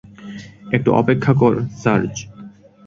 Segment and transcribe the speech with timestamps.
[0.71, 2.13] একটু অপেক্ষা কর, সার্জ!